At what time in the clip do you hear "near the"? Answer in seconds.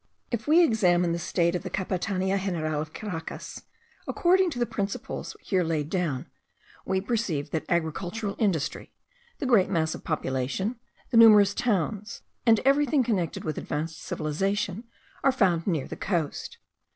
15.67-15.95